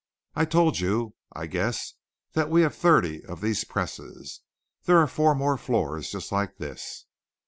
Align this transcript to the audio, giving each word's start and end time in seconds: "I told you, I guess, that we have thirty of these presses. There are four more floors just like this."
"I 0.35 0.45
told 0.45 0.79
you, 0.79 1.13
I 1.31 1.45
guess, 1.45 1.93
that 2.33 2.49
we 2.49 2.63
have 2.63 2.73
thirty 2.73 3.23
of 3.23 3.39
these 3.39 3.63
presses. 3.63 4.41
There 4.85 4.97
are 4.97 5.05
four 5.05 5.35
more 5.35 5.57
floors 5.59 6.09
just 6.09 6.31
like 6.31 6.57
this." 6.57 7.05